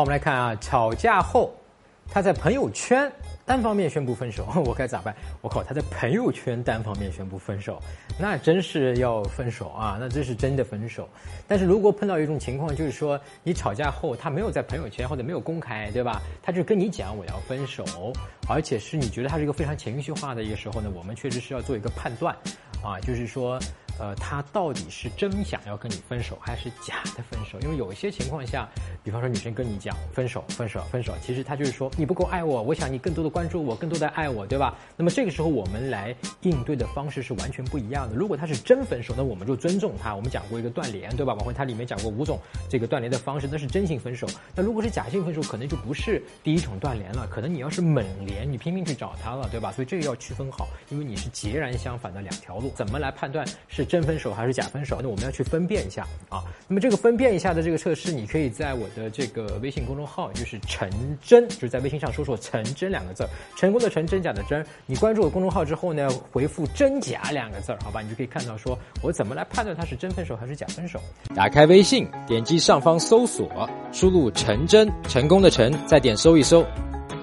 [0.00, 1.52] 好，我们来看啊，吵架后，
[2.08, 3.12] 他在朋友圈
[3.44, 5.14] 单方面宣布分手， 我该咋办？
[5.42, 7.78] 我靠，他在朋友圈单方面宣布分手，
[8.18, 9.98] 那真是要分手啊！
[10.00, 11.06] 那这是真的分手。
[11.46, 16.22] 但是如果碰到一种情况，就是说你吵架后，他没有在朋友圈或者没有公开，对吧？
[16.42, 17.84] 他就跟你讲我要分手，
[18.48, 22.34] 而且是你觉得他是一个非常情绪化的一个时候呢，我们确实是要做一个判断，
[22.82, 23.60] 啊，就是说。
[24.00, 27.60] 呃，他到底是真想要跟你分手，还是假的分手？
[27.60, 28.66] 因为有一些情况下，
[29.04, 34.74] 比方说女生跟你讲分手、分手、分手，其实她就是说你不够爱我，我想你更多的关注我，更多的爱我，对吧？
[34.96, 38.16] 那么这个时候我们来应对的方式是完全不一样的。
[38.16, 40.14] 如果他是真分手，那我们就尊重他。
[40.14, 41.34] 我们讲过一个断联，对吧？
[41.34, 42.38] 往回它里面讲过五种
[42.70, 44.26] 这个断联的方式，那是真性分手。
[44.56, 49.70] 那如果是假性分手，可能就不是第一种断联了，可能你要是猛联，你拼命去找他了，对吧？
[49.70, 53.86] 所以这个要区分好，因为你是截然相反的两条路，怎么来判断是？
[53.90, 55.00] 真分手还是假分手？
[55.02, 56.44] 那我们要去分辨一下啊。
[56.68, 60.88] 那么这个分辨一下的这个测试，你可以在我的这个微信公众号，就是陈
[61.20, 64.64] 真，就是在微信上搜索“陈真”两个字成功的成，真假的真。
[64.86, 71.00] 你关注我公众号之后呢，回复“真假”两个字好吧，你就可以看到说我怎么来判断他是真分手还是假分手。
[71.34, 76.64] 打开微信，点击上方搜索，输入“陈真”，成功的陈，再点搜一搜。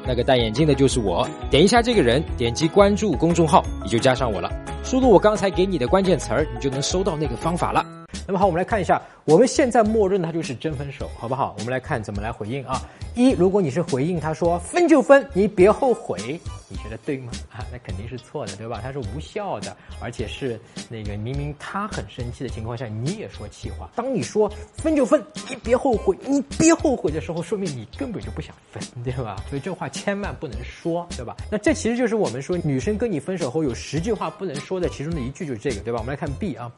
[0.08, 4.50] 那个戴眼镜的就是我，点一下这个人，点击关注公众号，你就加上我了。
[4.84, 7.86] 输入我刚才给你的关键词儿，你就能收到那个方法了。
[8.28, 11.56] 那么好，我们来看一下，我们现在默认它就是真分手，好不好？
[11.60, 12.82] 我们来看怎么来回应啊。
[13.16, 17.32] 一，如果你是回应他说分就分，你别后悔，你觉得对吗？
[17.56, 18.82] 啊，那肯定是错的，对吧？
[18.84, 23.90] 它是无效的，而且是那个明明他很生气的情况下，你也说气话。
[23.96, 29.38] 当你说分就分，你别后悔，你别后悔的时候，说明你根本就不想分，对吧？
[29.50, 31.34] 所以这话千万不能说，对吧？
[31.50, 36.00] 那这其实就是我们说女生跟你分手后有十句话不能说的其中的一句就是这个，对吧？
[36.00, 36.70] 我们来看 B 啊。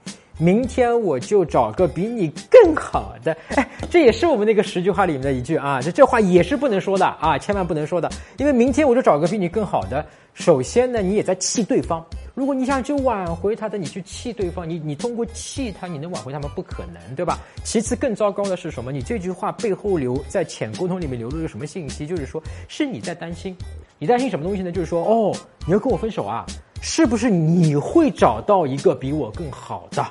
[0.42, 10.06] 明天我就找个比你更好的，哎，这也是我们那个十句话里面的一句啊，这这话也是不能说的啊，千万不能说的，因为明天我就找个比你更好的。
[10.34, 16.50] 首先呢，你也在气对方，如果你想去挽回他的，你去气对方，你你通过气他，你能挽回他吗？
[16.56, 17.38] 不可能，对吧？
[17.66, 18.94] 其次，更糟糕的是什么？
[18.94, 22.08] 你这句话背后留在浅沟通里面流露了什么信息？
[22.08, 23.54] 就是说，是你在担心，
[23.98, 24.72] 你担心什么东西呢？
[24.72, 25.36] 就是说，哦，
[25.68, 26.46] 你要跟我分手啊？
[26.82, 30.06] 是不是你会找到一个比我更好的？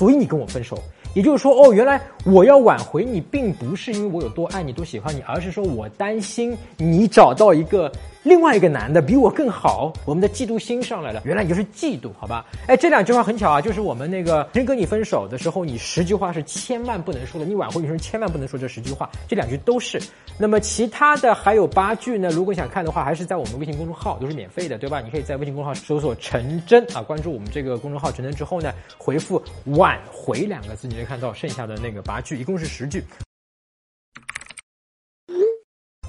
[0.00, 0.82] 所以你跟我分手，
[1.14, 7.90] 也就是说，哦，原来我要挽回你，并不是因为我有多爱你、多喜欢你，而是说我担心你找到一个。
[8.22, 11.22] 另外一个男的比我更好，我们的嫉妒心上来了。
[11.24, 12.44] 原来你就是嫉妒，好吧？
[12.68, 19.98] 哎，这两句话很巧啊，就是我们那个人跟你分手的时候，你十句话是千万不能说的，你挽回女生千万不能说这十句话，这两句都是。
[20.36, 22.28] 那么其他的还有八句呢？
[22.28, 25.00] 如果想看的话，还是在我们微信公众号，都是免费的，对吧？
[25.00, 29.42] 你可以在微信公众号搜索“陈真”啊，关注我们这个公众号“陈真”之后呢，回复
[29.78, 33.02] “挽回”两个字，就看到剩下的那个八句，一共是十句。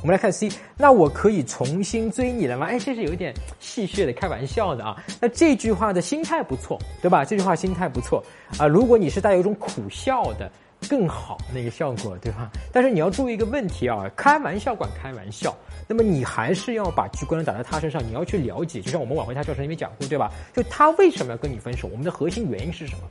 [0.01, 2.65] 我们来看 C，那我可以重新追你了吗？
[2.65, 5.01] 哎，这是有点戏谑的，开玩笑的啊。
[5.19, 7.23] 那这句话的心态不错，对吧？
[7.23, 8.23] 这句话心态不错
[8.57, 8.65] 啊。
[8.65, 10.51] 如果你是带有一种苦笑的，
[10.89, 12.49] 更好那个效果，对吧？
[12.73, 15.55] 但是你要注意一个问题啊，开玩笑管开玩笑，
[15.87, 20.31] 那么你还是要把聚光灯打在他身上，你要去了解，就像我们挽回他教程里面讲过，对吧？
[20.51, 21.87] 就他为什么要跟你分手？
[21.87, 23.03] 我们的核心原因是什么？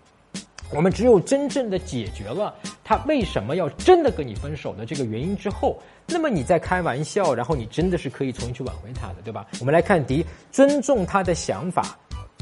[0.73, 2.55] 我们只有真正的解决了
[2.85, 9.47] 他为什么要真的跟你分手的这个原因之后，那么你在开玩笑，然后你真的是可以重新去挽回他的，对吧？
[9.59, 11.99] 我们来看第一，尊重他的想法，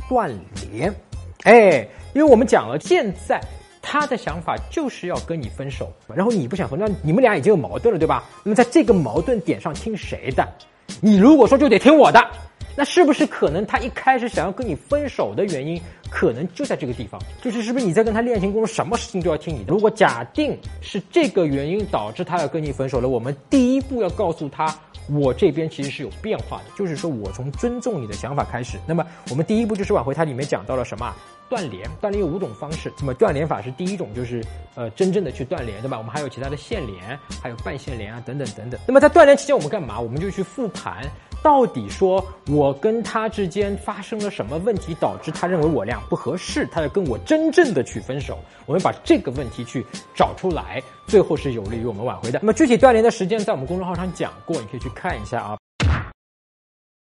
[0.08, 0.30] 断
[0.70, 0.94] 联。
[1.44, 3.40] 哎，因为我们讲了，现在
[3.80, 8.24] 他的想法就是要跟你分手，然后你不想分，那你们俩已经有矛盾了，对吧？
[8.44, 10.46] 那么在这个矛盾点上听谁的？
[11.00, 12.20] 你如果说就得听我的。
[12.78, 17.20] 那是不是可能他一开始想要跟你分手的原因，可能就在这个地方？
[17.42, 19.72] 就是是不是你在跟他恋情过程中，什么事情都要听你的？
[19.72, 24.72] 如果假定是这个原因导致他要跟你分手了，我们第一步要告诉他，
[25.10, 28.78] 我这边其实是有变化的，就是说我从尊重你的想法开始。
[28.86, 31.12] 那么我们第一步就是挽回，它里面讲到了什么？
[31.50, 32.92] 断联，断联有五种方式。
[33.00, 34.44] 那么断联法是第一种，就是
[34.76, 35.98] 呃真正的去断联，对吧？
[35.98, 38.78] 我们还有其他的线联，还有半线联啊，等等等等。
[38.86, 39.98] 那么在断联期间，我们干嘛？
[39.98, 41.02] 我们就去复盘。
[41.42, 48.38] 到底说我跟他之间发生了什么问题，导致他认为我俩不合适，他要跟我真正的去分手？
[48.66, 52.38] 我们把这个问题去找出来，最后是有利于我们挽回的。
[52.42, 55.57] 那么具体断联的时间在我们公众号上讲过，你可以去看一下啊。